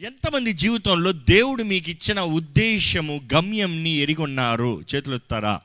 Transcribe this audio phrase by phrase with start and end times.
[0.00, 4.82] ఎంతమంది జీవితంలో దేవుడు మీకు ఇచ్చిన ఉద్దేశము గమ్యంని ఎరిగొన్నారు?
[4.94, 5.60] చేతులెత్తారా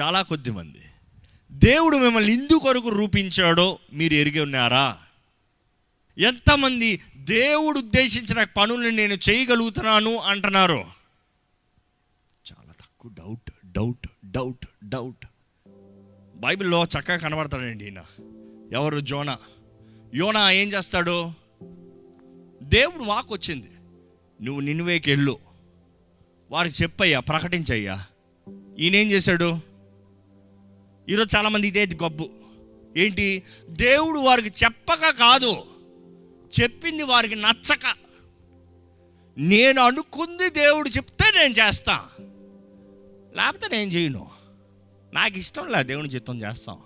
[0.00, 0.82] చాలా కొద్ది మంది
[1.52, 4.98] దేవుడు మిమ్మల్ని ఇందు కొరకు రూపించాడో మీరు ఎరిగి ఉన్నారా?
[6.18, 10.84] ఎంతమంది దేవుడు ఉద్దేశించిన పనులను నేను చేయగలుగుతున్నాను అంటున్నారు?
[12.52, 15.26] చాలా తక్కువ డౌట్ డౌట్ డౌట్ డౌట్.
[16.36, 18.04] బైబిల్లో చక్కగా కనబడతాడండి ఈయన.
[18.72, 18.98] ఎవరు?
[18.98, 19.38] జోనా.
[20.14, 21.45] యోనా ఏం చేస్తాడు?
[22.66, 23.70] దేవుడు వాక్ వచ్చింది
[24.44, 25.38] నువ్వు నిన్నువేకి వెళ్ళు.
[26.50, 28.06] వారికి చెప్పయ్యా ప్రకటించయ్యా.
[28.78, 29.58] ఈయనేం చేశాడు?
[31.08, 32.28] ఈరోజు చాలామంది ఇదే గబ్బు.
[32.96, 33.42] ఏంటి?
[33.68, 35.62] దేవుడు వారికి చెప్పక కాదు
[36.60, 37.96] చెప్పింది వారికి నచ్చక.
[39.38, 42.08] నేను అనుకుంది దేవుడు చెప్తే నేను చేస్తా.
[43.36, 44.30] లేకపోతే నేను చేయను.
[45.12, 46.78] నాకు ఇష్టం లేదు దేవుని చిత్తం చేస్తాం.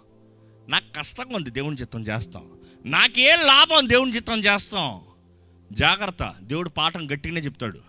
[0.69, 2.51] నాకు కష్టంగా ఉంది దేవుని చిత్తం చేస్తాం.
[2.85, 5.10] నాకేం లాభం దేవుని చిత్తం చేస్తాం.
[5.73, 7.81] జాగ్రత్త దేవుడు పాఠం గట్టిగానే చెప్తాడు.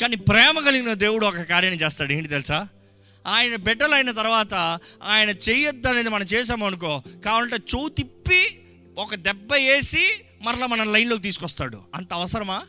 [0.00, 2.12] కానీ ప్రేమ కలిగిన దేవుడు ఒక కార్యాన్ని చేస్తాడు.
[2.12, 2.68] ఏంటి తెలుసా?
[3.26, 4.54] ఆయన బిడ్డలు అయిన తర్వాత
[5.02, 8.60] ఆయన చేయొద్దు అనేది మనం చేసామనుకో కావాలంటే చూ తిప్పి
[8.98, 11.82] ఒక దెబ్బ వేసి మరలా మన లైన్లోకి తీసుకొస్తాడు.
[11.94, 12.62] అంత అవసరమా?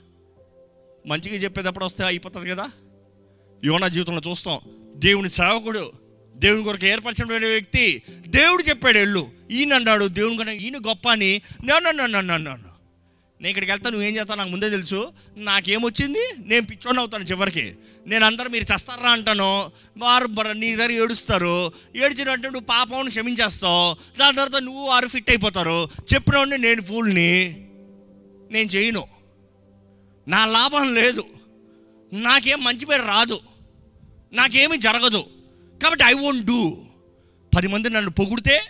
[1.08, 2.72] మంచిగా చెప్పేటప్పుడు వస్తే అయిపోతుంది కదా?
[3.66, 4.60] యోనా జీవితంలో చూస్తాం
[4.96, 5.92] దేవుని సేవకుడు
[6.36, 9.32] దేవుని కొరకు ఏర్పరచిన వ్యక్తి దేవుడు చెప్పాడు వెళ్ళు.
[9.52, 11.42] ఈయన అన్నాడు దేవుని కన్నా ఈయన గొప్ప అని.
[11.66, 12.77] నన్ను నన్ను అన్నాను
[13.42, 15.14] నేను ఇక్కడికి వెళ్తా నువ్వేం చేస్తావు నాకు ముందే తెలుసు.
[15.38, 16.20] నాకేమొచ్చింది?
[16.46, 17.74] నేను పిచ్చోని అవుతాను చివరికి.
[18.08, 21.72] నేను అందరూ మీరు చేస్తారా అంటాను వారు నీ దగ్గర ఏడుస్తారు.
[21.96, 24.20] ఏడ్చినట్టు నువ్వు పాపం క్షమించేస్తావు.
[24.20, 25.90] దాని తర్వాత నువ్వు వారు ఫిట్ అయిపోతారు.
[26.14, 27.68] చెప్పిన నేను ఫూల్ని
[28.52, 29.08] నేను చేయను.
[30.28, 31.24] నా లాభం లేదు.
[32.14, 33.40] నాకేం మంచి పేరు రాదు.
[34.34, 35.26] నాకేమీ జరగదు.
[35.84, 36.78] కాబట్టి ఐ వోంట్ డూ
[37.56, 38.62] పది మంది నన్ను పొగిడితే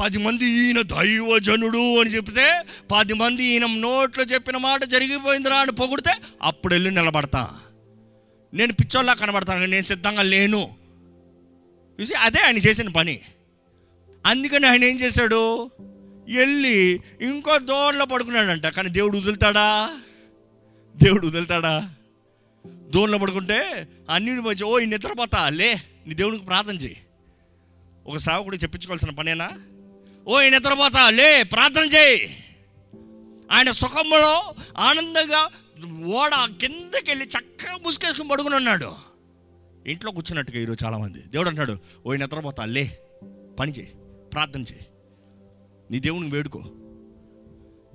[0.00, 2.62] పది మంది ఈయన దైవజనుడు అని చెప్తే
[2.92, 6.12] పది మంది ఈయన నోట్లో చెప్పిన మాట జరిగిపోయిందిరా అని పొగిడితే
[6.42, 7.50] అప్పుడు వెళ్ళి నిలబడతా.
[8.54, 10.70] నేను పిచ్చోళ్ళ కనబడతాను నేను సిద్ధంగా లేను.
[12.00, 13.20] చూసి అదే ఆయన చేసిన పని.
[14.26, 15.70] అందుకని ఆయన ఏం చేశాడు?
[16.34, 18.66] వెళ్ళి ఇంకో దోర్లో పడుకున్నాడంట.
[18.66, 19.90] కానీ దేవుడు వదులుతాడా?
[21.02, 21.90] దేవుడు వదులుతాడా?
[22.66, 26.96] దూరంలో పడుకుంటే అన్ని మధ్య ఓ నిద్రపోతా లే నీ దేవునికి ప్రార్థన చేయి
[28.06, 29.50] ఒక సేవకుడు చెప్పించుకోవాల్సిన పనేనా?
[30.30, 31.10] ఓ ఈ నిద్రపోతా.
[31.10, 32.44] లే ప్రార్థన చేయి.
[33.52, 35.48] ఆయన సుఖంలో ఆనందంగా
[36.06, 36.30] ఓడ
[36.60, 38.94] కిందకి వెళ్ళి చక్కగా ముసుకేసుకుని పడుకుని ఉన్నాడు.
[39.86, 41.18] ఇంట్లో కూర్చున్నట్టుగా ఈరోజు చాలామంది.
[41.18, 42.64] దేవుడు అంటాడు ఓ ఈ నిద్రపోతా.
[42.64, 42.98] లే
[43.60, 43.92] పని చేయి.
[44.32, 44.86] ప్రార్థన చేయి.
[45.90, 46.60] నీ దేవుని వేడుకో.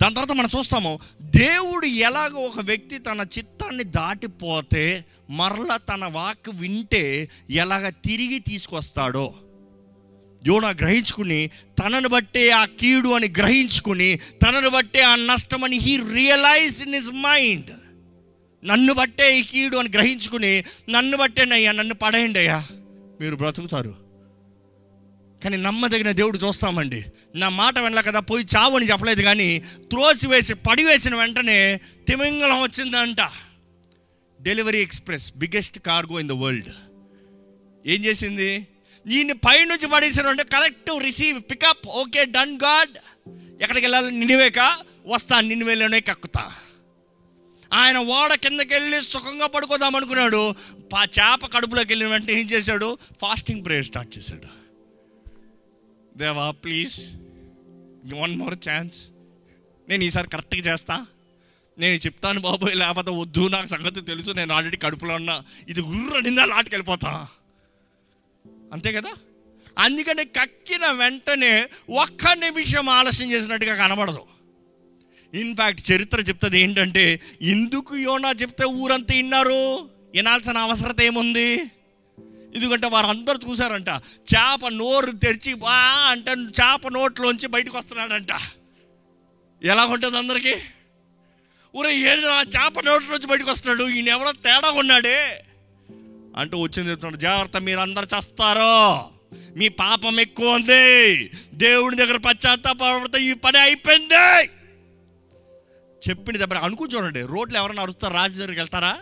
[0.01, 7.29] దాని తర్వాత మనం చూస్తాము దేవుడు ఎలాగ ఒక వ్యక్తి తన చిత్తాన్ని దాటిపోతే మరలా తన వాక్ వింటే
[7.49, 9.33] ఎలాగ తిరిగి తీసుకొస్తాడో.
[10.47, 16.87] యోనా గ్రహించుకుని తనను బట్టే ఆ కీడు అని గ్రహించుకుని తనను బట్టే ఆ నష్టం అని he realised
[16.87, 17.71] in his mind
[18.67, 22.67] నన్ను బట్టే ఈ కీడు అని గ్రహించుకుని నన్ను బట్టేనయ్యా నన్ను పడేయండి అయ్యా.
[23.21, 23.95] మీరు బ్రతుకుతారు.
[25.43, 27.05] కానీ నమ్మదగిన దేవుడు చూస్తామండి.
[27.35, 33.21] నా మాట వినలే కదా పోయి చావు అని చెప్పలేదు కానీ త్రోసి వేసి పడివేసిన వెంటనే తిమింగలం వచ్చిందంట.
[34.41, 36.69] Delivery express biggest cargo in the world.
[37.87, 38.67] ఏం చేసింది?
[39.11, 42.97] ఈయన పైనుంచి పడేసారు అంటే correct receive pickup okay done God.
[43.61, 44.11] ఎక్కడికి వెళ్ళాలి?
[44.11, 44.77] నినివేక?
[45.07, 46.51] వస్తా నినివేలోనే కక్కుతా.
[47.73, 50.55] ఆయన ఓడ కిందకి వెళ్ళి సుఖంగా పడుకోదాం అనుకున్నాడు.
[50.93, 52.97] పా చేప కడుపులోకి వెళ్ళిన వెంటనే ఏం చేశాడు?
[53.21, 54.47] ఫాస్టింగ్ ప్రేయర్ స్టార్ట్ చేశాడు.
[56.17, 56.99] దేవా ప్లీజ్
[58.13, 58.95] వన్ మోర్ ఛాన్స్.
[59.89, 61.05] నేను ఈసారి కరెక్ట్గా చేస్తా.
[61.79, 65.43] నేను చెప్తాను బాబోయ్ లేకపోతే వద్దు నాకు సంగతి తెలుసు నేను ఆల్రెడీ కడుపులో ఉన్నా.
[65.69, 67.27] ఇది గుర్ర నిందా లాటుకెళ్ళిపోతా.
[68.75, 69.09] అంతే కదా?
[69.79, 74.23] అందుకని కక్కిన వెంటనే ఒక్క నిమిషం ఆలస్యం చేసినట్టుగా కనబడదు.
[75.33, 81.61] ఇన్ఫ్యాక్ట్ చరిత్ర చెప్తుంది ఏంటంటే ఎందుకు యోనా చెప్తే ఊరంతా విన్నారు వినాల్సిన అవసరత ఏముంది?
[82.55, 83.87] ఎందుకంటే వారందరూ చూసారంట
[84.35, 85.73] చేప నోరు తెరిచి బా
[86.09, 88.29] అంటే చేప నోట్లోంచి బయటకు వస్తున్నాడంట.
[89.63, 90.55] ఎలా ఉంటుంది అందరికీ?
[91.75, 93.89] ఊరే ఏదో చేప నోట్లోంచి బయటకు వస్తున్నాడు?
[93.89, 95.44] ఈయన ఎవరో తేడా ఉన్నాడే
[96.35, 99.09] అంటూ వచ్చింది చెప్తున్నాడు జాగ్రత్త మీరు అందరు చస్తారో.
[99.55, 101.31] మీ పాపం ఎక్కువ ఉంది.
[101.53, 104.49] దేవుడి దగ్గర పశ్చాత్తాపడితే ఈ పని అయిపోయింది.
[106.09, 108.97] చెప్పిన దెబ్బ అనుకుని చూడండి రోడ్లు ఎవరైనా అరుస్తారు రాజు దగ్గరికి వెళ్తారా?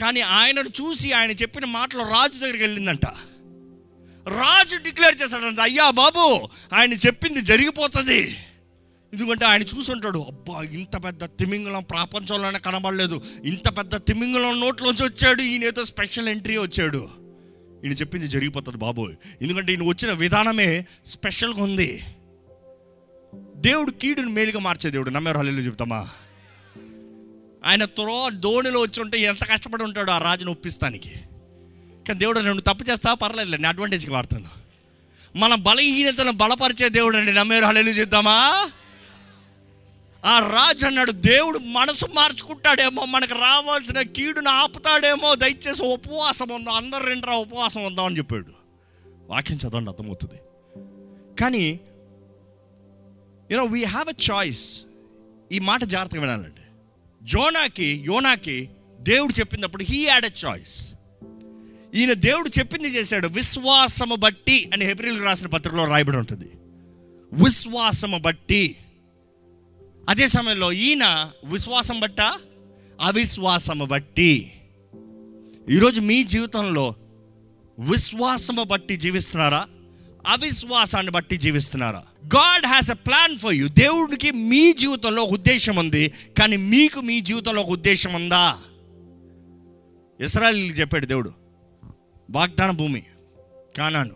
[0.00, 3.06] కానీ ఆయనను చూసి ఆయన చెప్పిన మాటలు రాజు దగ్గరికి వెళ్ళిందంట.
[4.28, 8.36] రాజు డిక్లేర్ చేశాడంట అయ్యా బాబు ఆయన చెప్పింది జరిగిపోతుంది.
[9.14, 13.22] ఎందుకంటే ఆయన చూసుంటాడు అబ్బా ఇంత పెద్ద తిమింగలం ప్రపంచంలోనే కనబడలేదు.
[13.44, 17.08] ఇంత పెద్ద తిమింగలం నోట్లోంచి వచ్చాడు ఈయన ఏదో స్పెషల్ ఎంట్రీ వచ్చాడు.
[17.84, 19.14] ఈయన చెప్పింది జరిగిపోతుంది బాబోయ్.
[19.42, 22.04] ఎందుకంటే ఈయన వచ్చిన విధానమే స్పెషల్గా ఉంది.
[23.56, 25.10] దేవుడు కీడుని మేలుగా మార్చే దేవుడు.
[25.10, 26.08] నమ్మేవారు హల్లు చెప్తామా?
[27.64, 31.10] ఆయన త్రో దోణిలో వచ్చి ఉంటే ఎంత కష్టపడి ఉంటాడు ఆ రాజును ఒప్పిస్తానికి.
[32.08, 33.14] కానీ దేవుడు నువ్వు తప్పు చేస్తా?
[33.14, 34.46] పర్లేదు నేను అడ్వాంటేజ్కి వాడతాను.
[35.36, 37.32] మన బలహీనతను బలపరిచే దేవుడు అండి.
[37.32, 37.64] నమ్మేరు?
[37.64, 38.70] హల్లు చెప్తామా?
[40.28, 47.36] ఆ రాజు అన్నాడు దేవుడు మనసు మార్చుకుంటాడేమో మనకు రావాల్సిన కీడును ఆపుతాడేమో దయచేసి ఉపవాసం ఉందాం అందరు రెండురా
[47.36, 48.52] ఉపవాసం ఉందాం అని చెప్పాడు.
[49.26, 50.34] వాక్యం చదవండి అర్థమవుతుంది.
[51.40, 51.80] కానీ
[53.50, 54.82] you know we have a choice
[55.52, 56.62] ఈ మాట జాగ్రత్తగా వినాలండి.
[57.22, 58.68] జోనాకి యోనాకి
[59.00, 60.90] దేవుడు చెప్పినప్పుడు హీ హ్యాడ్ ఎ చాయిస్
[61.94, 66.50] ఈయన దేవుడు చెప్పింది చేశాడు విశ్వాసము బట్టి అని హెబ్రిల్ రాసిన పత్రికలో రాయబడి ఉంటుంది.
[67.32, 68.76] విశ్వాసము బట్టి
[70.08, 72.20] అదే సమయంలో ఈయన విశ్వాసం బట్ట?
[73.00, 74.52] అవిశ్వాసము బట్టి.
[75.70, 76.94] ఈరోజు మీ జీవితంలో
[77.78, 79.66] విశ్వాసము బట్టి జీవిస్తున్నారా?
[80.26, 82.04] అవిశ్వాసాన్ని బట్టి జీవిస్తున్నారా?
[82.26, 87.20] God has a plan for you దేవుడికి మీ జీవితంలో ఒక ఉద్దేశం ఉంది కానీ మీకు మీ
[87.20, 88.58] జీవితంలో ఒక ఉద్దేశం ఉందా?
[90.20, 91.32] ఇస్రాయలీకి చెప్పాడు దేవుడు
[92.30, 93.02] వాగ్దాన భూమి
[93.78, 94.14] కానాను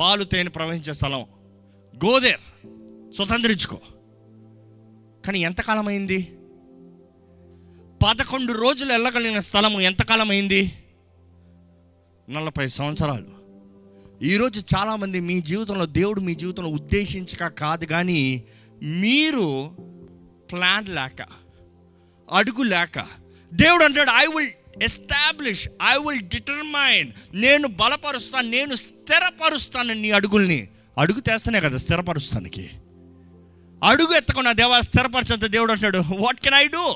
[0.00, 1.24] పాలు తేనె ప్రవహించే స్థలం
[2.04, 2.40] గోదేర్
[3.16, 3.78] స్వతంత్రించుకో.
[5.28, 6.22] కానీ ఎంతకాలం అయింది
[8.06, 10.72] పదకొండు రోజులు వెళ్ళగలిగిన స్థలము ఎంతకాలం అయింది
[12.30, 13.26] నలభై సంవత్సరాలు.
[14.24, 18.42] ఈరోజు చాలామంది మీ జీవితంలో దేవుడు మీ జీవితంలో ఉద్దేశించక కాదు కానీ
[18.82, 19.76] మీరు
[20.52, 21.26] ప్లాన్ లేక
[22.32, 23.06] అడుగు లేక
[23.54, 30.68] దేవుడు అంటాడు I will establish I will determine నేను బలపరుస్తాను నేను స్థిరపరుస్తాను నీ అడుగుల్ని.
[30.98, 32.70] అడుగు తెస్తేనే కదా స్థిరపరుస్తానికి.
[33.84, 36.94] అడుగు ఎత్తకుండా దేవా స్థిరపరచంత దేవుడు అంటాడు వాట్ కెన్ ఐ డూ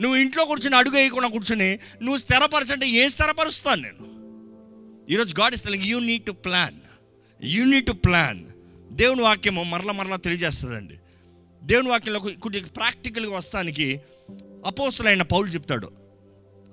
[0.00, 4.04] నువ్వు ఇంట్లో కూర్చుని అడుగు వేయకుండా కూర్చుని నువ్వు స్థిరపరచంటే ఏం స్థిరపరుస్తాను నేను?
[5.12, 6.76] ఈరోజు God is telling you need to plan
[7.44, 8.44] you need to plan
[8.92, 10.94] దేవుని వాక్యము మరల మరలా తెలియజేస్తుందండి.
[11.62, 14.00] దేవుని వాక్యంలో కొద్దిగా ప్రాక్టికల్గా వస్తానికి
[14.66, 15.90] అపోస్తులైన పౌలు చెప్తాడు.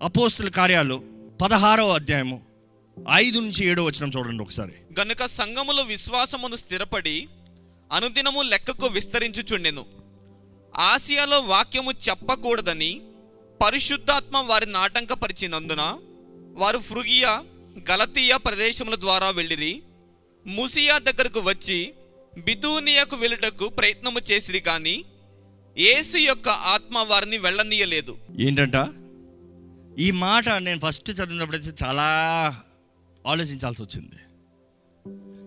[0.03, 1.03] అపోస్తుల కార్యాలు
[1.41, 2.45] పదహారవ అధ్యాయము
[3.13, 4.71] ఐదు నుంచి ఏడో వచ్చిన చూడండి ఒకసారి.
[4.99, 7.27] గనుక సంఘములు విశ్వాసమును స్థిరపడి
[7.91, 9.85] అనుదినము లెక్కకు విస్తరించుచుండెను.
[10.77, 13.01] ఆసియాలో వాక్యము చెప్పకూడదని
[13.63, 15.97] పరిశుద్ధాత్మ వారిని ఆటంకపరిచినందున
[16.53, 17.43] వారు ఫ్రుగియా
[17.91, 19.83] గలతీయ ప్రదేశముల ద్వారా వెళ్ళిరి
[20.47, 21.93] ముసియా దగ్గరకు వచ్చి
[22.37, 25.05] బితూనియకు వెళ్ళుటకు ప్రయత్నము చేసిరి కానీ
[25.77, 28.17] యేసు యొక్క ఆత్మ వారిని వెళ్ళనీయలేదు.
[28.39, 28.75] ఏంటంట?
[29.99, 32.07] ఈ మాట నేను ఫస్ట్ చదివినప్పుడైతే చాలా
[33.27, 34.15] ఆలోచించాల్సి వచ్చింది.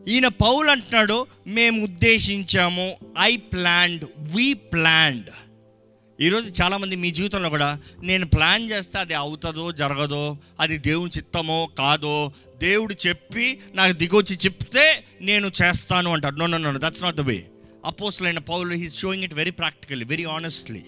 [0.07, 5.31] ఈయన పౌలు అంటున్నాడు మేము ఉద్దేశించాము ఐ ప్లాన్డ్ వి ప్లాన్డ్
[6.21, 12.33] ఈరోజు చాలామంది మీ జీవితంలో కూడా నేను ప్లాన్ చేస్తే అది అవుతుందో జరగదో అది దేవుని చిత్తమో కాదో
[12.59, 17.47] దేవుడు చెప్పి నాకు దిగొచ్చి చెప్తే నేను చేస్తాను అంటాడు no no that's not the way
[17.87, 20.83] అపోస్లైన Paul he's showing it very practically very honestly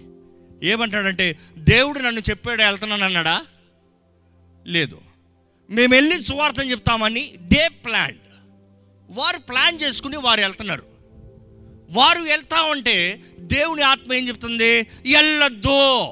[0.63, 3.45] ఏమంటాడంటే దేవుడు నన్ను చెప్పాడు వెళ్తున్నాను అన్నాడా?
[4.67, 5.01] లేదు.
[5.71, 8.17] మేము వెళ్ళి సువార్థం చెప్తామని దే ప్లాన్
[9.11, 10.83] వారు ప్లాన్ చేసుకుని వారు వెళ్తున్నారు.
[11.93, 14.81] వారు వెళ్తా ఉంటే దేవుని ఆత్మ ఏం చెప్తుంది?
[14.81, 16.07] వెళ్ళొద్దు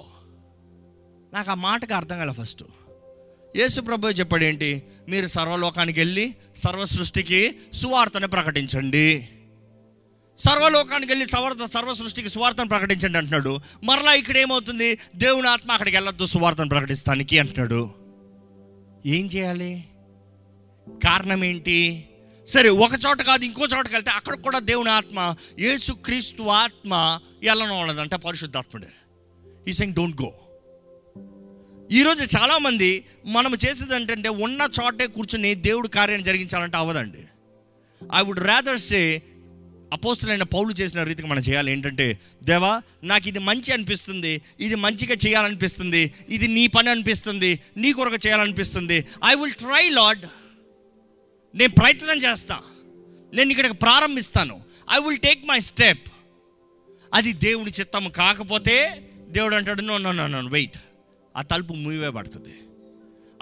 [1.33, 2.65] నాకు ఆ మాటకు అర్థం కాలే ఫస్ట్.
[3.57, 4.83] యేసు ప్రభు చెప్పాడు ఏంటి?
[5.09, 9.29] మీరు సర్వలోకానికి వెళ్ళి సర్వ సృష్టికి సువార్తను ప్రకటించండి.
[10.39, 13.61] సర్వలోకానికి వెళ్ళి సర్వ సర్వ సృష్టికి సువార్తను ప్రకటించండి అంటున్నాడు.
[13.85, 14.99] మరలా ఇక్కడ ఏమవుతుంది?
[15.17, 17.91] దేవుని ఆత్మ అక్కడికి వెళ్ళొద్దు సువార్తను ప్రకటిస్తానికి అంటున్నాడు.
[19.07, 19.85] ఏం చేయాలి?
[20.89, 22.08] కారణం ఏంటి?
[22.53, 28.15] సరే ఒక చోట కాదు ఇంకో చోటకి వెళ్తే అక్కడ కూడా దేవుని ఆత్మ యేసు క్రీస్తు ఆత్మ ఎల్లనోళ్ళదంట
[28.15, 28.91] పరిశుద్ధాత్ముడే.
[29.69, 30.31] ఈ సెంగ్ డోంట్ గో
[31.93, 37.23] ఈరోజు చాలామంది మనం చేసేది ఏంటంటే ఉన్న చోటే కూర్చుని దేవుడు కార్యాన్ని జరిగించాలంటే అవ్వదండి.
[38.15, 39.23] ఐ వుడ్ రాదర్ సే
[39.93, 46.15] అపోస్తులైన పౌలు చేసిన రీతికి మనం చేయాలి ఏంటంటే దేవా నాకు ఇది మంచి అనిపిస్తుంది ఇది మంచిగా చేయాలనిపిస్తుంది
[46.29, 49.07] ఇది నీ పని అనిపిస్తుంది నీ కొరకు చేయాలనిపిస్తుంది.
[49.25, 50.27] ఐ విల్ ట్రై లాడ్
[51.59, 52.61] నేను ప్రయత్నం చేస్తా.
[53.35, 54.61] నేను ఇక్కడికి ప్రారంభిస్తాను.
[54.93, 56.09] I will take my step
[57.15, 60.77] అది దేవుడి చిత్తం కాకపోతే దేవుడు అంటాడు no no no no wait
[61.37, 62.55] ఆ తలుపు మూవే పడుతుంది.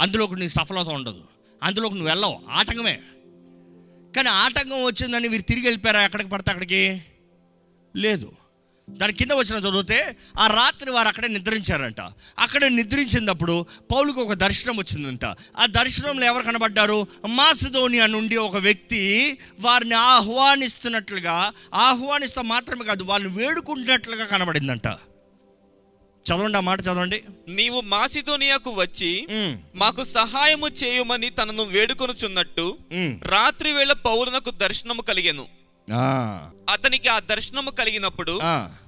[0.00, 1.23] అందులోకి నీ సఫలత ఉండదు.
[1.62, 2.40] అందులోకి నువ్వు వెళ్ళవు.
[2.50, 3.00] ఆటంకమే.
[4.16, 6.04] కానీ ఆటంకం వచ్చిందని వీరు తిరిగి వెళ్ళిపోయారా?
[6.04, 7.02] ఎక్కడికి పడితే అక్కడికి?
[7.96, 8.32] లేదు.
[8.90, 12.00] దాని కింద వచ్చిన చదివితే ఆ రాత్రి వారు అక్కడే నిద్రించారంట.
[12.38, 15.25] అక్కడ నిద్రించినప్పుడు పౌలుకు ఒక దర్శనం వచ్చిందంట.
[15.59, 17.07] ఆ దర్శనంలో ఎవరు కనబడ్డారు?
[17.28, 19.02] మాసిదోనియా నుండి ఒక వ్యక్తి
[19.61, 24.87] వారిని ఆహ్వానిస్తున్నట్లుగా ఆహ్వానిస్తా మాత్రమే కాదు వాళ్ళని వేడుకుంటున్నట్లుగా కనబడిందంట.
[26.26, 27.23] చదవండి ఆ మాట చదవండి.
[27.49, 29.26] నీవు మాసిదోనియాకు వచ్చి
[29.75, 32.66] మాకు సహాయము చేయుమని తనను వేడుకొనుచున్నట్టు.
[33.23, 35.55] రాత్రి వేళ పౌరునకు దర్శనము కలిగెను.
[36.71, 38.40] అతనికి ఆ దర్శనము కలిగినప్పుడు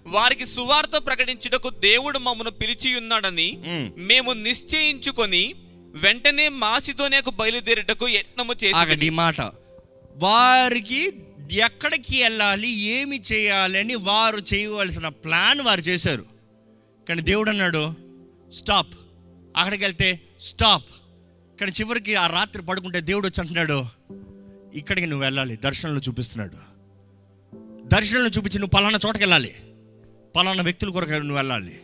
[0.06, 3.58] వారికి సువార్త ప్రకటించుటకు దేవుడు మమ్మను పిలిచి ఉన్నాడని.
[3.98, 5.54] మేము నిశ్చయించుకొని
[5.94, 9.40] వెంటనే మాసిదోనియాకు బయలుదేరుటకు యత్నము చేసి ఈ మాట.
[10.16, 11.12] వారికి
[11.52, 16.24] ఎక్కడికి వెళ్ళాలి ఏమి చేయాలి అని వారు చేయవలసిన ప్లాన్ వారు చేశారు.
[17.08, 17.94] కానీ దేవుడు అన్నాడు
[18.52, 18.94] స్టాప్.
[19.56, 20.84] అక్కడికి వెళ్తే స్టాప్.
[21.60, 23.86] కానీ చివరికి ఆ రాత్రి పడుకుంటే దేవుడు వచ్చి అంటున్నాడు
[24.74, 26.77] ఇక్కడికి నువ్వు వెళ్ళాలి దర్శనంలో చూపిస్తున్నాడు.
[27.88, 29.54] దర్శనంలో చూపించి నువ్వు పలానా చోటకి వెళ్ళాలి.
[30.36, 31.80] పలానా వ్యక్తుల కొరకు నువ్వు వెళ్ళాలి.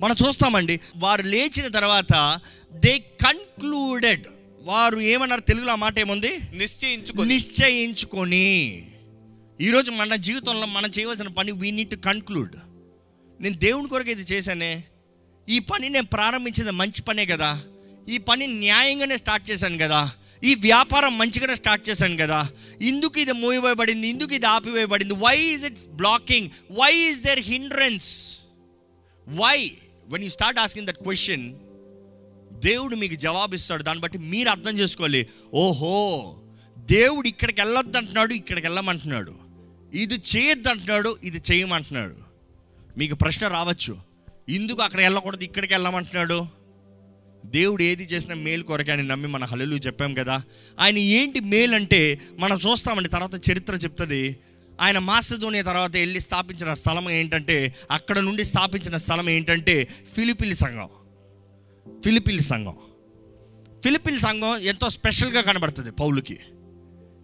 [0.00, 2.40] మనం చూస్తామండి వారు లేచిన తర్వాత
[2.72, 4.26] దే కన్క్లూడెడ్
[4.62, 6.38] వారు ఏమన్నారు తెలుగులో ఆ మాట ఏముంది?
[6.54, 7.34] నిశ్చయించుకొని.
[7.34, 8.86] నిశ్చయించుకొని.
[9.60, 12.56] ఈరోజు మన జీవితంలో మనం చేయవలసిన పని వీ నీడ్ టు కన్క్లూడ్
[13.40, 14.84] నేను దేవుని కొరకు ఇది చేశానే.
[15.48, 17.62] ఈ పని నేను ప్రారంభించింది మంచి పనే కదా.
[18.08, 20.12] ఈ పని న్యాయంగానే స్టార్ట్ చేశాను కదా.
[20.44, 22.48] ఈ వ్యాపారం మంచిగానే స్టార్ట్ చేశాను కదా.
[22.80, 25.14] ఇందుకు ఇది మూయవేయబడింది ఇందుకు ఇది ఆపివేయబడింది.
[25.14, 28.38] Why is it's blocking why is there hindrance
[29.28, 29.70] why
[30.08, 31.54] when you start asking that question
[32.52, 33.82] దేవుడు మీకు జవాబిస్తాడు.
[33.82, 35.26] దాన్ని బట్టి మీరు అర్థం చేసుకోవాలి.
[35.54, 36.36] ఓహో
[36.78, 39.34] దేవుడు ఇక్కడికి వెళ్ళొద్దు అంటున్నాడు ఇక్కడికి వెళ్ళమంటున్నాడు.
[39.94, 42.14] ఇది చేయొద్దు అంటున్నాడు ఇది చేయమంటున్నాడు.
[42.98, 43.96] మీకు ప్రశ్న రావచ్చు.
[44.48, 46.57] ఇందుకు అక్కడ వెళ్ళకూడదు ఇక్కడికి వెళ్ళమంటున్నాడు.
[47.46, 50.42] దేవుడు ఏది చేసినా మేలు కొరకే అని నమ్మి మన హలలు చెప్పాం కదా.
[50.80, 54.36] ఆయన ఏంటి మేలు అంటే మనం చూస్తామండి తర్వాత చరిత్ర చెప్తుంది.
[54.80, 60.88] ఆయన మాసధోని తర్వాత వెళ్ళి స్థాపించిన స్థలం ఏంటంటే అక్కడ నుండి స్థాపించిన స్థలం ఏంటంటే ఫిలిపిల్ సంఘం.
[62.04, 62.76] ఫిలిపిల్ సంఘం.
[63.84, 66.38] ఫిలిపిల్ సంఘం ఎంతో స్పెషల్గా కనబడుతుంది పౌలుకి.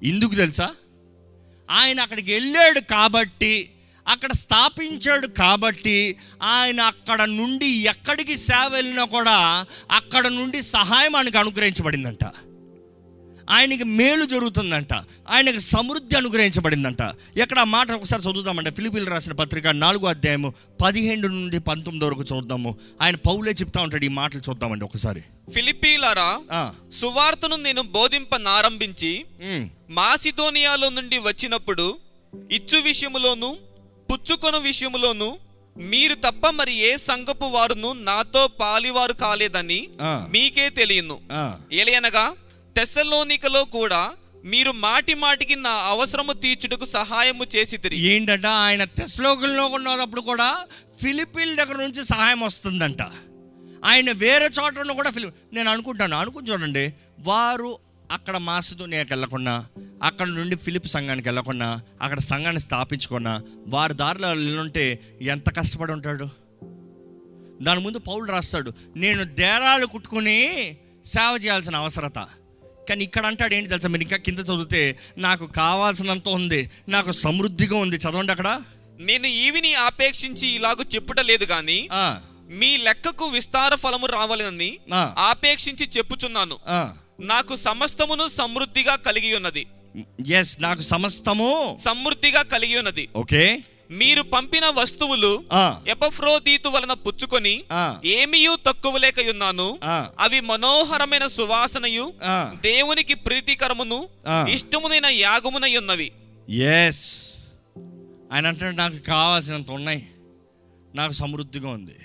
[0.03, 0.71] ఎందుకు తెలుసా?
[1.71, 3.74] ఆయన అక్కడికి వెళ్ళాడు కాబట్టి
[4.09, 12.25] అక్కడ స్థాపించాడు కాబట్టి ఆయన అక్కడ నుండి ఎక్కడికి సేవ వెళ్ళినా కూడా అక్కడ నుండి సహాయం ఆయనకు అనుగ్రహించబడిందంట.
[13.51, 14.93] ఆయనకి మేలు జరుగుతుందంట.
[15.29, 17.03] ఆయనకు సమృద్ధి అనుగ్రహించబడిందంట.
[17.37, 22.79] ఎక్కడ ఆ మాట ఒకసారి చదువుదామంటే ఫిలిపిల్ రాసిన పత్రిక నాలుగో అధ్యాయము పదిహేడు నుండి పంతొమ్మిది వరకు చూద్దాము.
[23.03, 25.23] ఆయన పౌలే చెప్తా ఉంటాడు ఈ మాటలు చూద్దామండి ఒకసారి.
[25.55, 29.25] ఫిలిప్పీలారా ఆ, సువార్తను నేను బోధింపనారంభించి
[29.91, 31.99] మాసిదోనియాలో నుండి వచ్చినప్పుడు
[32.53, 33.57] ఇచ్చు విషయములోను
[34.15, 35.39] పుచ్చుకొను విషయములోను
[35.77, 39.89] మీరు తప్ప మరి ఏ సంఘపు వారును నాతో పాలివారు కాలేదని.
[40.31, 41.21] మీకే తెలియను.
[41.33, 42.33] ఆ, ఏలయనగా
[42.77, 44.11] తెస్సలోనికలో కూడా
[44.45, 50.57] మీరు మాటి మాటికి నా అవసరము తీర్చుటకు సహాయము చేసి తిరిగి ఏంటంట ఆయన తెస్లోకంలో ఉన్నప్పుడు కూడా
[51.03, 53.03] ఫిలిపిల్ దగ్గర నుంచి సహాయం వస్తుందంట.
[53.85, 56.95] ఆయన వేరే చోట కూడా ఫిలిప్ నేను అనుకుంటాను అనుకుని చూడండి.
[57.21, 57.79] వారు
[58.11, 59.67] అక్కడ మాసిదోనియాకి వెళ్ళకుండా
[60.03, 64.29] అక్కడ నుండి ఫిలిప్ సంఘానికి వెళ్ళకుండా అక్కడ సంఘాన్ని స్థాపించుకున్నా వారి దారిలో
[64.61, 66.29] ఉంటే ఎంత కష్టపడి ఉంటాడు?
[67.63, 70.39] దాని ముందు పౌలు రాస్తాడు నేను డేరాలు కుట్టుకుని
[71.05, 72.19] సేవ చేయాల్సిన అవసరత.
[72.89, 73.89] కానీ ఇక్కడ అంటాడు ఏంటి తెలుసా?
[73.89, 77.97] మీరు ఇంకా కింద చదివితే నాకు కావాల్సినంత ఉంది నాకు సమృద్ధిగా ఉంది.
[77.97, 78.63] చదవండి అక్కడ.
[79.01, 82.21] నేను ఈవిని ఆపేక్షించి ఇలాగూ చెప్పుట లేదు గాని ఆ,
[82.51, 84.79] మీ లెక్కకు విస్తార ఫలము రావాలని
[85.19, 86.59] ఆపేక్షించి చెప్పుచున్నాను.
[87.21, 89.67] నాకు సమస్తమును సమృద్ధిగా కలిగి ఉన్నది.
[90.27, 93.09] ఎస్ నాకు సమస్తము సమృద్ధిగా కలిగి ఉన్నది.
[93.17, 93.63] ఓకే.
[93.91, 95.45] మీరు పంపిన వస్తువులు
[95.89, 97.65] ఎపఫ్రోదీతు వలన పుచ్చుకొని
[98.05, 99.79] ఏమీయూ తక్కువ లేకయున్నాను.
[99.85, 102.13] ఆ, అవి మనోహరమైన సువాసనయు.
[102.61, 104.09] దేవునికి ప్రీతికరమును.
[104.49, 106.13] ఇష్టమునైన యాగమునై ఉన్నవి
[106.49, 107.37] ఎస్
[108.33, 110.09] ఆయన అంటాడు నాకు కావాల్సినంత ఉన్నాయి.
[110.95, 111.97] నాకు సమృద్ధిగా ఉంది.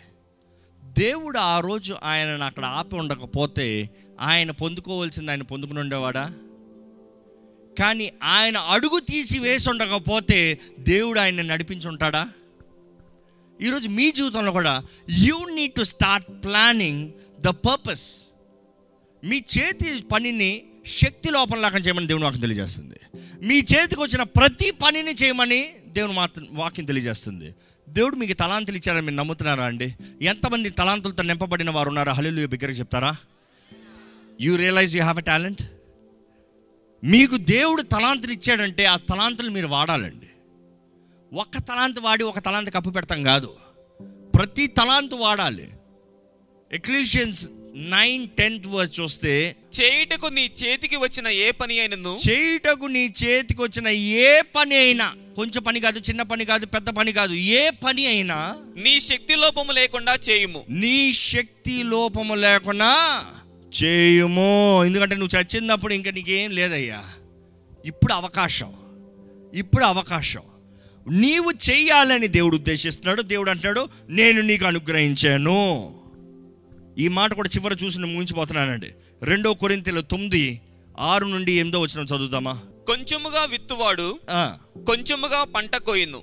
[0.83, 6.33] దేవుడు ఆ రోజు ఆయనను అక్కడ ఆపి ఉండకపోతే ఆయన పొందుకోవాల్సింది ఆయన పొందుకుని ఉండేవాడా
[7.79, 12.29] కానీ ఆయన అడుగు తీసి వేసి ఉండకపోతే దేవుడు ఆయన నడిపించి ఉంటాడా?
[13.61, 18.25] ఈరోజు మీ జీవితంలో కూడా you need to start planning the purpose
[19.23, 22.95] మీ చేతి పనిని శక్తి లోపల లాగా చేయమని దేవుని వాక్యం తెలియజేస్తుంది.
[23.41, 27.55] మీ చేతికి వచ్చిన ప్రతి పనిని చేయమని దేవుని మాత్రం వాక్యం తెలియజేస్తుంది.
[27.89, 29.95] దేవుడు మీకు తలాంతులు ఇచ్చారని మీరు నమ్ముతున్నారా అండి?
[30.21, 32.13] ఎంతమంది తలాంతులతో నింపబడిన వారు ఉన్నారా?
[32.13, 33.15] హలీలు బిగ్గరగా చెప్తారా?
[34.41, 35.61] You realise you have a talent
[37.03, 40.25] మీకు దేవుడు తలాంతులు ఇచ్చాడంటే ఆ తలాంతులు మీరు వాడాలండి.
[41.35, 43.55] ఒక్క తలాంతు వాడి ఒక తలాంతు కప్పు పెడతాం కాదు.
[44.35, 45.69] ప్రతి తలాంతు వాడాలి.
[46.71, 52.17] ఎక్లీషియన్స్ నైన్ టెన్త్ వర్స్ చూస్తే చేయుటకు నీ చేతికి వచ్చిన ఏ పని అయినను?
[52.29, 57.11] చేయుటకు నీ చేతికి వచ్చిన ఏ పని అయినా కొంచెం పని కాదు చిన్న పని కాదు పెద్ద పని
[57.13, 60.65] కాదు ఏ పని అయినా నీ శక్తి లోపము లేకుండా చేయుము.
[60.69, 63.25] నీ శక్తి లోపము లేకుండా
[63.83, 64.85] చేయుము.
[64.85, 67.03] ఎందుకంటే నువ్వు చచ్చినప్పుడు ఇంకా నీకేం లేదయ్యా.
[67.85, 68.73] ఇప్పుడు అవకాశం.
[69.53, 70.41] ఇప్పుడు అవకాశం.
[71.11, 73.21] నీవు చెయ్యాలని దేవుడు ఉద్దేశిస్తున్నాడు.
[73.21, 75.93] దేవుడు అంటున్నాడు నేను నీకు అనుగ్రహించాను.
[76.97, 78.87] ఈ మాట కూడా చివరి చూసి నేను ముగించిపోతున్నానండి.
[79.23, 80.61] రెండో కొరింతలు తొమ్మిది
[80.99, 84.19] ఆరు నుండి ఎనిమిదో వచ్చిన చదువుదామా కొంచెముగా విత్తువాడు
[84.87, 86.21] కొంచెముగా పంట కోయును.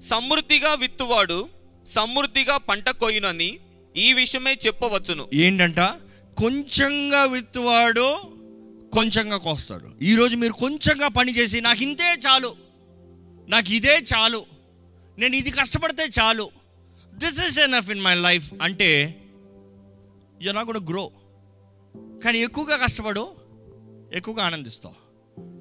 [0.00, 1.48] సమృద్ధిగా విత్తువాడు
[1.86, 3.58] సమృద్ధిగా పంట కోయునని
[3.96, 5.26] ఈ విషయమే చెప్పవచ్చును.
[5.34, 5.80] ఏంటంట?
[6.38, 8.16] కొంచెంగా విత్తువాడు
[8.92, 10.04] కొంచెంగా కోస్తాడు.
[10.04, 12.54] ఈరోజు మీరు కొంచెంగా పని చేసి నాకు ఇంతే చాలు.
[13.48, 14.44] నాకు ఇదే చాలు.
[15.18, 16.50] నేను ఇది కష్టపడితే చాలు.
[17.14, 19.22] This is enough in my life అంటే
[20.42, 21.10] యు నా కూడా గ్రో
[22.24, 23.34] కానీ ఎక్కువగా కష్టపడు
[24.14, 24.94] ఎక్కువగా ఆనందిస్తావు.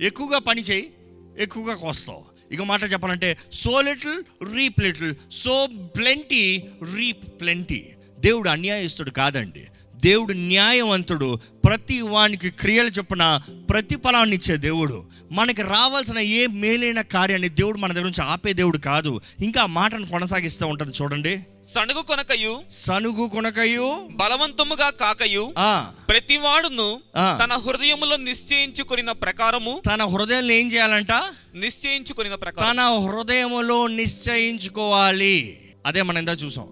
[0.03, 0.93] ఎక్కువగా పని చేయి
[1.39, 2.25] ఎక్కువగా కోస్తావు.
[2.51, 4.24] ఇక మాట చెప్పాలంటే sow little
[4.55, 6.63] reap little sow plenty
[6.96, 9.67] reap plenty దేవుడు అన్యాయస్తుడు కాదండి.
[9.98, 11.39] దేవుడు న్యాయవంతుడు.
[11.66, 15.06] ప్రతి వానికి క్రియలు చొప్పున ప్రతిఫలాన్ని ఇచ్చే దేవుడు.
[15.32, 19.22] మనకి రావాల్సిన ఏ మేలైన కార్యాన్ని దేవుడు మన దగ్గర నుంచి ఆపే దేవుడు కాదు.
[19.44, 21.39] ఇంకా మాటను కొనసాగిస్తూ ఉంటుంది చూడండి.
[21.75, 24.08] సణుగు కొనకయు సనుగు కొనకయు.
[24.12, 25.54] బలవంతముగా కాకయు.
[25.58, 27.01] ఆ, ప్రతివాడును.
[27.44, 31.12] తన హృదయములో నిశ్చయించుకున్న ప్రకారము తన హృదయంలో ఏం చేయాలంట?
[31.56, 32.75] నిశ్చయించుకున్న ప్రకారం.
[32.75, 35.62] తన హృదయములో నిశ్చయించుకోవాలి.
[35.86, 36.68] అదే మనం ఎంత చూసాం.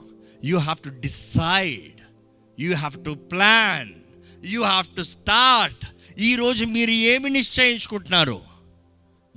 [0.45, 1.94] You have to decide
[2.59, 3.89] you have to plan
[4.45, 5.85] you have to start
[6.19, 8.41] ఈరోజు మీరు ఏమి నిశ్చయించుకుంటున్నారు?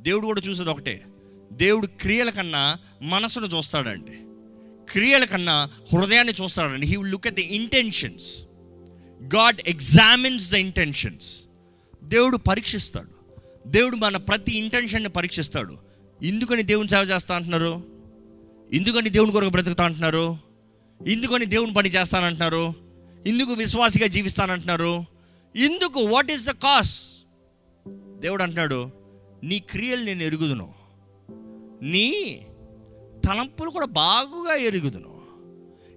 [0.01, 1.05] దేవుడు కూడా చూసేది ఒకటే.
[1.53, 4.13] దేవుడు క్రియల కన్నా మనసును చూస్తాడండి.
[4.93, 6.87] క్రియల కన్నా హృదయాన్ని చూస్తాడండి.
[6.87, 8.39] He will look at the intentions
[9.35, 11.41] God examines the intentions
[12.05, 13.19] దేవుడు పరీక్షిస్తాడు.
[13.69, 15.79] దేవుడు మన ప్రతి ఇంటెన్షన్ని పరీక్షిస్తాడు.
[16.23, 17.85] ఎందుకని దేవుని సేవ చేస్తా అంటున్నారు?
[18.73, 20.39] ఎందుకని దేవుని కొరకు బ్రతుకుతా అంటున్నారు?
[21.07, 22.88] ఎందుకని దేవుని పని చేస్తానంటున్నారు?
[23.27, 25.05] ఎందుకు విశ్వాసిగా జీవిస్తానంటున్నారు.
[25.57, 27.13] ఎందుకు వాట్ ఈస్ ద కాస్
[28.19, 28.91] దేవుడు అంటున్నాడు
[29.45, 30.75] నీ క్రియలు నేను ఎరుగుదును.
[31.83, 32.41] నీ
[33.25, 35.23] తలంపులు కూడా బాగుగా ఎరుగుదును.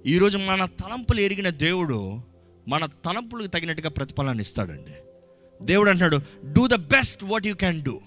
[0.06, 2.22] ఈరోజు మన తలంపులు ఎరిగిన దేవుడు
[2.68, 4.92] మన తలంపులకు తగినట్టుగా ప్రతిఫలాన్ని ఇస్తాడండి.
[5.66, 6.22] దేవుడు అంటున్నాడు
[6.54, 8.02] do the best what you can do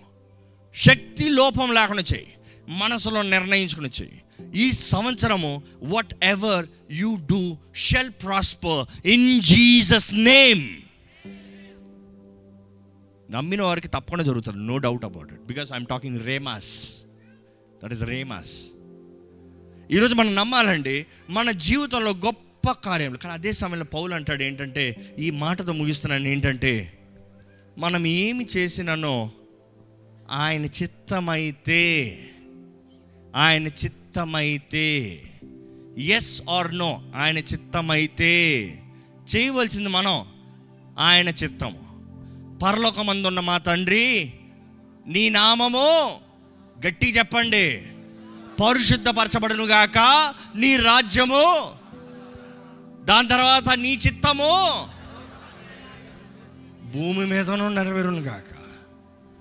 [0.76, 2.26] శక్తి లోపం లేకుండా చేయి.
[2.68, 4.22] మనసులో నిర్ణయించుకుని చేయి.
[4.54, 5.62] ఈ సంవత్సరము
[6.22, 10.64] whatever you do shall prosper in Jesus name
[13.30, 14.58] నమ్మిన వారికి తప్పకుండా జరుగుతుంది.
[14.58, 17.04] No doubt about it because I'm talking rhemas
[17.82, 18.54] that is rhemas
[19.90, 23.18] ఈరోజు మనం నమ్మాలండి మన జీవితంలో గొప్ప కార్యములు.
[23.18, 26.98] కానీ అదే సమయంలో పౌలు అంటాడు ఏంటంటే ఈ మాటతో ముగిస్తున్నాను ఏంటంటే
[27.78, 29.30] మనం ఏమి చేసినానో
[30.30, 31.82] ఆయన చిత్తమైతే
[33.36, 33.66] ఆయన
[34.14, 35.22] చిత్తమైతే.
[35.98, 38.60] ఎస్ ఆర్ నో ఆయన చిత్తమైతే.
[39.36, 40.24] చేయవలసింది మనం
[40.98, 41.80] ఆయన చిత్తము.
[42.58, 44.32] పరలోకమందున్న మా తండ్రి
[45.06, 46.20] నీ నామము
[46.86, 47.82] గట్టి చెప్పండి.
[48.64, 49.98] పరిశుద్ధపరచబడును గాక
[50.56, 51.70] నీ రాజ్యము.
[53.04, 54.86] దాని తర్వాత నీ చిత్తము.
[56.92, 58.54] భూమి మీదను నెరవేరును గాక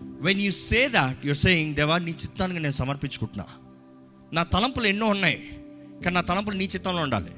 [0.03, 3.45] when you say that you're saying దేవా నీ చిత్తానికి నేను సమర్పించుకుంటున్నా.
[4.33, 5.49] నా తలంపులు ఎన్నో ఉన్నాయి
[6.03, 7.31] కానీ నా తలంపులు నీ చిత్తంలో ఉండాలి.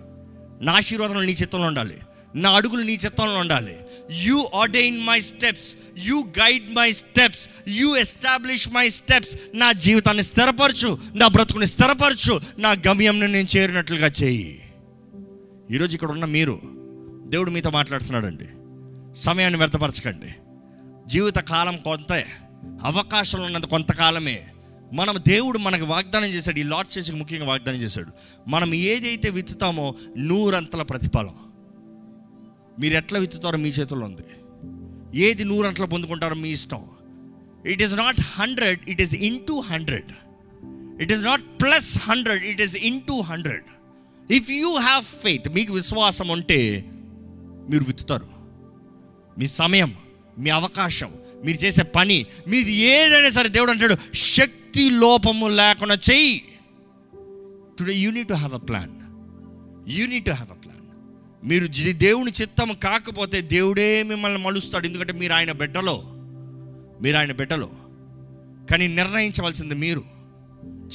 [0.62, 1.98] నా ఆశీర్వాదాలు నీ చిత్తంలో ఉండాలి.
[2.36, 3.78] నా అడుగులు నీ చిత్తంలో ఉండాలి.
[4.12, 10.98] You ordain my steps you guide my steps you establish my steps నా జీవితాన్ని స్థిరపరచు.
[11.16, 12.42] నా బ్రతుకుని స్థిరపరచు.
[12.58, 14.74] నా గమ్యంను నేను చేరినట్లుగా చేయి.
[15.72, 16.62] ఈరోజు ఇక్కడ ఉన్న మీరు
[17.28, 18.46] దేవుడు మీతో మాట్లాడుతున్నాడండి.
[19.20, 20.36] సమయాన్ని వ్యర్థపరచకండి.
[21.08, 22.24] జీవిత కాలం కొంత
[22.84, 24.44] అవకాశం ఉన్నంత కొంతకాలమే
[24.96, 28.12] మనం దేవుడు మనకు వాగ్దానం చేశాడు ఈ లాట్ చేసి ముఖ్యంగా వాగ్దానం చేశాడు.
[28.50, 31.36] మనం ఏదైతే విత్తుతామో నూరంతల ప్రతిఫలం.
[32.80, 34.22] మీరు ఎట్లా విత్తుతారో మీ చేతుల్లో ఉంది.
[35.24, 36.84] ఏది నూరంతలు పొందుకుంటారో మీ ఇష్టం.
[37.66, 40.12] It is not hundred it is in two hundred
[41.02, 43.64] it is not plus hundred it is in two hundred
[44.32, 46.86] if you have faith మీకు విశ్వాసం ఉంటే
[47.70, 48.28] మీరు విత్తుతారు.
[49.40, 49.96] మీ సమయం
[50.40, 51.14] మీ అవకాశం
[51.46, 56.44] మీరు చేసే పని మీది ఏదైనా సరే దేవుడు అంటాడు శక్తి లోపము లేకుండా చెయ్యి.
[57.80, 58.92] Today you need to have a plan
[59.92, 60.76] you need to have a plan
[61.48, 64.86] మీరు దేవుని చిత్తం కాకపోతే దేవుడే మిమ్మల్ని మలుస్తాడు.
[64.86, 66.04] ఎందుకంటే మీరు ఆయన బిడ్డలో.
[67.02, 67.70] మీరు ఆయన బిడ్డలో.
[68.72, 70.04] కానీ నిర్ణయించవలసింది మీరు.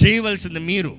[0.05, 0.97] చేయవలసింది మీరు.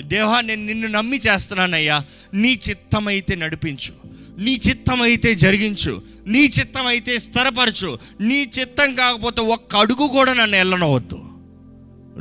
[0.00, 2.04] దేవా నేను నిన్ను నమ్మి చేస్తున్నానయ్యా.
[2.34, 3.94] నీ చిత్తమైతే నడిపించు.
[4.38, 6.02] నీ చిత్తమైతే జరిగించు.
[6.26, 7.98] నీ చిత్తమైతే స్థిరపరచు.
[8.20, 11.25] నీ చిత్తం కాకపోతే ఒక్క అడుగు కూడా నన్ను వెళ్ళనవద్దు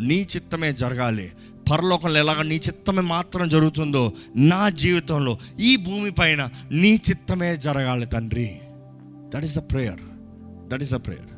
[0.01, 1.31] నీ చిత్తమే జరగాలి.
[1.71, 8.60] పరలోకంలో ఎలాగ నీ చిత్తమే మాత్రం జరుగుతుందో నా జీవితంలో ఈ భూమి పైన నీ చిత్తమే జరగాలి తండ్రి.
[9.36, 9.99] That is a prayer
[10.67, 11.36] that is a prayer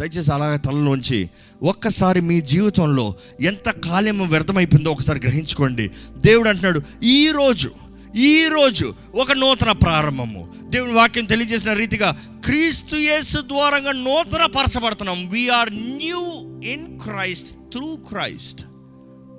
[0.00, 1.30] దయచేసి అలాగే తలలోంచి
[1.62, 5.90] ఒక్కసారి మీ జీవితంలో ఎంత కాలం వ్యర్థమైపోయిందో ఒకసారి గ్రహించుకోండి.
[6.16, 7.70] దేవుడు అంటున్నాడు ఈరోజు
[8.18, 10.54] ఈరోజు ఒక నూతన ప్రారంభము.
[10.68, 12.08] దేవుని వాక్యం తెలియజేసిన రీతిగా
[12.44, 16.22] క్రీస్తు యేసు ద్వారంగా నూతన పరచబడుతున్నాం we are new
[16.70, 18.60] in Christ through Christ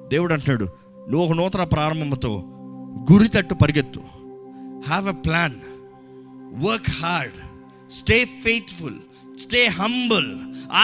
[0.10, 0.68] దేవుడు అంటాడు
[1.10, 2.44] నువ్వు ఒక నూతన ప్రారంభంతో
[3.12, 4.00] గురి తట్టు పరిగెత్తు.
[4.88, 5.58] Have a plan
[6.66, 7.34] work hard
[7.92, 9.00] stay faithful
[9.40, 10.36] stay humble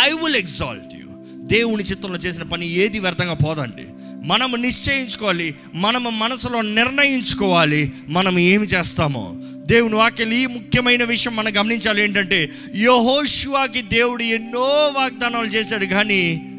[0.03, 3.87] I will exalt you దేవుని చిత్తంలో చేసిన పని ఏది వ్యర్థంగా పోదండి.
[4.25, 9.35] మనము నిశ్చయించుకోవాలి మనము మనసులో నిర్ణయించుకోవాలి మనం ఏమి చేస్తామో.
[9.67, 16.51] దేవుని వాక్యలు ఈ ముఖ్యమైన విషయం మనం గమనించాలి ఏంటంటే యహోషువాకి దేవుడు ఎన్నో వాగ్దానాలు చేశాడు కానీ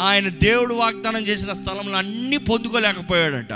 [0.00, 3.52] ఆయన దేవుడు వాగ్దానం చేసిన స్థలంలో అన్నీ పొందుకోలేకపోయాడంట.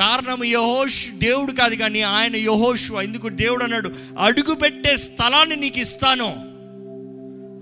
[0.00, 6.34] కారణం యహోష్ దేవుడు కాదు కానీ ఆయన యహోషు ఎందుకు దేవుడు అన్నాడు అడుగు పెట్టే స్థలాన్ని నీకు ఇస్తాను.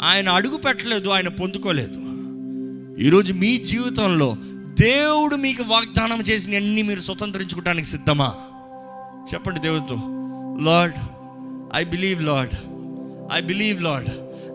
[0.02, 2.02] ఆయన అడుగు పెట్టలేదు ఆయన పొందుకోలేదు.
[3.02, 4.36] ఈరోజు మీ జీవితంలో
[4.80, 8.34] దేవుడు మీకు వాగ్దానం చేసిన అన్ని మీరు స్వతంత్రించుకోవడానికి సిద్ధమా?
[9.34, 9.94] చెప్పండి దేవుడితో
[10.64, 10.94] Lord
[11.74, 12.54] I believe Lord
[13.32, 14.08] I believe Lord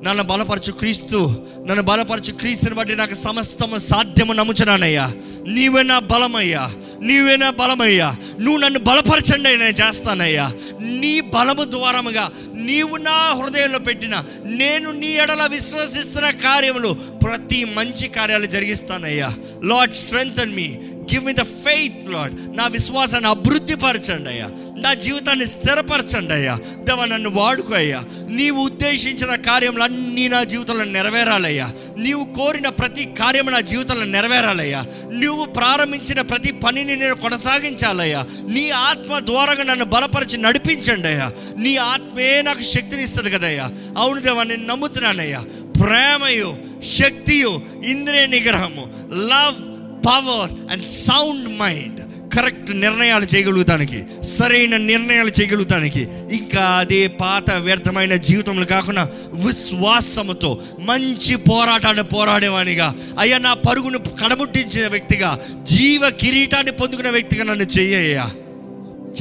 [0.05, 5.11] నన్ను బలపరచు క్రీస్తు నన్ను బలపరచు క్రీస్తుని బట్టి నాకు సమస్తము సాధ్యము నమ్ముచున్నానయ్యా.
[5.47, 6.71] నీవే నా బలమయ్యా.
[7.01, 8.15] నీవే నా బలమయ్యా.
[8.39, 10.51] నువ్వు నన్ను బలపరచండి నేను చేస్తానయ్యా.
[10.99, 16.91] నీ బలము ద్వారముగా నీవు నా హృదయంలో పెట్టిన నేను నీ ఎడల విశ్వసిస్తున్న కార్యములు
[17.23, 19.29] ప్రతి మంచి కార్యాలు జరిగిస్తానయ్యా.
[19.63, 20.67] Lord strength me
[21.13, 24.47] give me the faith Lord నా విశ్వాసాన్ని అభివృద్ధి పరచండి అయ్యా.
[24.77, 26.59] నా జీవితాన్ని స్థిరపరచండి అయ్యా.
[26.83, 28.03] దేవ నన్ను వాడుకో అయ్యా.
[28.29, 31.71] నీవు ఉద్దేశించిన కార్యములన్నీ నా జీవితంలో నెరవేరాలయ్యా.
[31.97, 34.85] నీవు కోరిన ప్రతి కార్యము నా జీవితంలో నెరవేరాలయ్యా.
[35.11, 38.25] నువ్వు ప్రారంభించిన ప్రతి పనిని నేను కొనసాగించాలయ్యా.
[38.47, 41.31] నీ ఆత్మ ద్వారాగా నన్ను బలపరిచి నడిపించండి అయ్యా.
[41.57, 43.71] నీ ఆత్మే నాకు శక్తిని ఇస్తుంది కదయ్యా.
[43.97, 45.43] అవును దేవా నేను నమ్ముతున్నానయ్యా.
[45.81, 46.57] ప్రేమయు
[46.95, 52.14] శక్తియు ఇంద్రియ నిగ్రహము love power and sound mind.
[52.35, 62.03] Correct నిర్ణయాలు చేయగలుగుతానికి సరైన నిర్ణయాలు చేయగలుగుతానికి ఇంకా అదే పాత వ్యర్థమైన జీవితంలో కాకుండా విశ్వాసముతో మంచి పోరాటాన్ని
[62.03, 68.29] పోరాడేవానిగా అయ్యా నా పరుగును కడముట్టించిన వ్యక్తిగా జీవ కిరీటాన్ని పొందుకున్న వ్యక్తిగా నన్ను చెయ్యయ్యా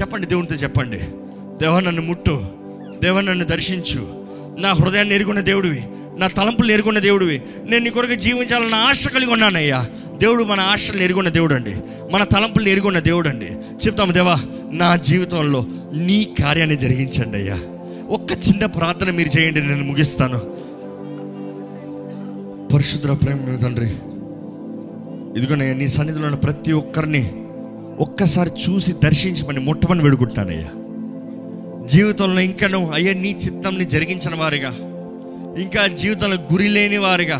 [0.00, 0.98] చెప్పండి దేవునితో చెప్పండి.
[1.60, 2.44] దేవ నన్ను ముట్టు.
[3.02, 4.26] దేవ నన్ను దర్శించు.
[4.58, 5.82] నా హృదయాన్ని ఎరుగున్న దేవుడివి.
[6.18, 7.42] నా తలంపులు ఎరుగున్న దేవుడివి.
[7.68, 9.86] నేను నీ కొరకు జీవించాలన్న ఆశ కలిగి ఉన్నానయ్యా.
[10.18, 11.74] దేవుడు మన ఆశలు ఎరుగున్న దేవుడు అండి
[12.12, 13.46] మన తలంపులు ఎరుగున్న దేవుడు అండి
[13.86, 17.58] చెప్తాము దేవా నా జీవితంలో నీ కార్యాన్ని జరిగించండి అయ్యా.
[18.08, 20.38] ఒక్క చిన్న ప్రార్థన మీరు చేయండి నేను ముగిస్తాను.
[22.74, 23.86] పరిశుద్ర ప్రేమ తండ్రి
[25.38, 27.32] ఇదిగోనయ్యా నీ సన్నిధిలో ఉన్న ప్రతి ఒక్కరిని
[27.98, 30.68] ఒక్కసారి చూసి దర్శించమని ముట్టమని వేడుకుంటానయ్యా
[31.86, 34.93] జీవితంలో ఇంకను అయ్యా నీ చిత్తంని జరిగించిన వారిగా
[35.62, 37.38] ఇంకా జీవితంలో గురి లేని వారిగా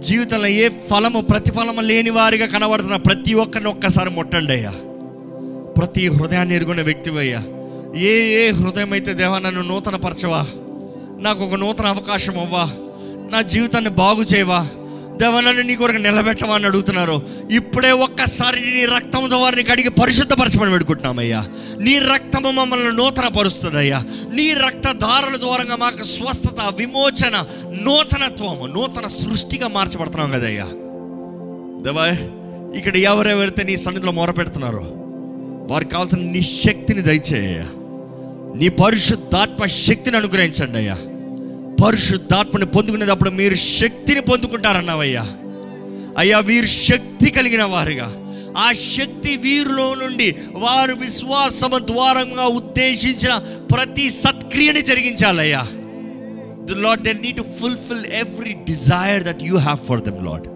[0.00, 4.72] జీవితంలో ఏ ఫలము ప్రతిఫలము లేని వారిగా కనబడుతున్న ప్రతి ఒక్కరిని ఒక్కసారి ముట్టండి అయ్యా.
[5.76, 7.40] ప్రతి హృదయాన్ని ఎరుగున్న వ్యక్తివయ్యా
[8.04, 10.42] ఏ ఏ హృదయం అయితే దేవా నన్ను నూతన పరచవా
[11.20, 12.64] నాకు ఒక నూతన అవకాశం అవ్వా
[13.30, 14.60] నా జీవితాన్ని బాగు చేయవా
[15.20, 17.22] దేవా నన్ను నీ కొరకు నిలబెట్టమని అడుగుతున్నారు.
[17.50, 21.40] ఇప్పుడే ఒక్కసారి నీ రక్తంతో వారిని కడిగి పరిశుద్ధపరచమని పెడుకుంటున్నామయ్యా
[21.80, 23.98] నీ రక్తము మమ్మల్ని నూతన పరుస్తుందయ్యా
[24.34, 27.36] నీ రక్తధారల ద్వారంగా మాకు స్వస్థత విమోచన
[27.82, 30.66] నూతనత్వము నూతన సృష్టిగా మార్చబడుతున్నాం కదయ్యా.
[31.82, 32.06] దేవా
[32.78, 34.84] ఇక్కడ ఎవరెవరైతే నీ సన్నిధిలో మొర పెడుతున్నారో
[35.70, 37.60] వారికి కావాల్సిన నీ శక్తిని దయచేయ
[38.56, 40.96] నీ పరిశుద్ధాత్మ శక్తిని అనుగ్రహించండి అయ్యా.
[41.82, 45.26] పరిశుద్ధాత్మని పొందుకునేటప్పుడు మీరు శక్తిని పొందుకుంటారన్నావయ్యా.
[46.18, 48.16] అయ్యా వీరు శక్తి కలిగిన వారుగా.
[48.58, 53.34] ఆ శక్తి వీరిలో నుండి వారు విశ్వాసము ద్వారంగా ఉద్దేశించిన
[53.74, 55.66] ప్రతి సత్క్రియని జరిగించాలయ్యా.
[56.64, 60.46] The Lord they need to fulfil every desire that you have for them Lord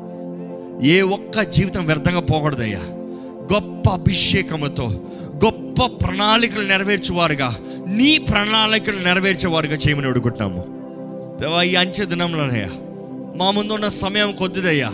[0.85, 2.81] ఏ ఒక్క జీవితం వ్యర్థంగా పోకూడదయ్యా.
[3.53, 4.89] గొప్ప అభిషేకముతో
[5.45, 7.57] గొప్ప ప్రణాళికలు నెరవేర్చేవారుగా.
[7.89, 10.74] నీ ప్రణాళికలు నెరవేర్చేవారుగా చేయమని అడుగుతున్నాము.
[11.41, 12.71] దేవా ఈ అంచె దినంలోనయ్యా
[13.37, 14.91] మా ముందున్న సమయం కొద్దిదయ్యా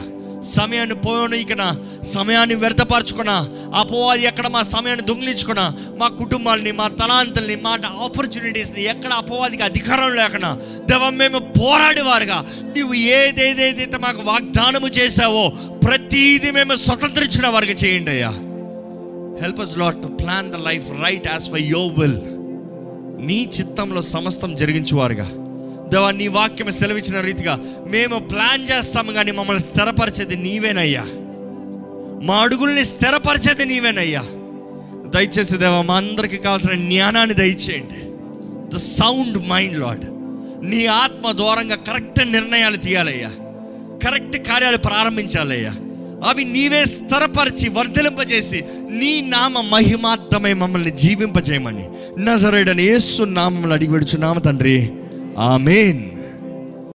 [0.50, 1.64] సమయాన్ని పోయిన
[2.02, 3.34] సమయాన్ని వ్యర్థపరచుకున్నా
[3.74, 5.64] అపోవాది ఎక్కడ మా సమయాన్ని దొంగిలించుకున్నా
[5.98, 7.72] మా కుటుంబాలని మా తలాంతల్ని మా
[8.06, 10.50] ఆపర్చునిటీస్ని ఎక్కడ అపవాదికి అధికారం లేకుండా
[10.90, 12.38] దేవ మేము పోరాడేవారుగా
[12.76, 15.48] నువ్వు ఏదేదైతే మాకు వాగ్దానము చేసావో
[15.84, 18.32] ప్రతిదీ మేము స్వతంత్రించిన వారికి చేయండి అయ్యా
[19.42, 22.18] help us Lord to plan the life right as for your will
[23.28, 25.28] నీ చిత్తంలో సమస్తం జరిగించేవారుగా
[25.92, 31.06] దేవా నీ వాక్యం సెలవిచ్చిన రీతిగా మేము ప్లాన్ చేస్తాము కానీ మమ్మల్ని స్థిరపరిచేది నీవేనయ్యా.
[32.22, 34.24] మా అడుగుల్ని స్థిరపరిచేది నీవేనయ్యా.
[35.14, 38.10] దయచేసి దేవా మా అందరికి కావాల్సిన జ్ఞానాన్ని దయచేయండి.
[38.74, 40.04] ద సౌండ్ మైండ్ లాడ్
[40.70, 43.30] నీ ఆత్మ దూరంగా కరెక్ట్ నిర్ణయాలు తీయాలయ్యా.
[44.04, 45.74] కరెక్ట్ కార్యాలు ప్రారంభించాలయ్యా.
[46.28, 51.88] అవి నీవే స్థిరపరిచి వర్ధలింపజేసి నీ నామ మహిమార్థమై మమ్మల్ని జీవింపజేయమని.
[52.18, 54.92] నజరేడని ఏసు నామములు అడిగి నామ తండ్రి.
[55.40, 56.09] ఆమెన్.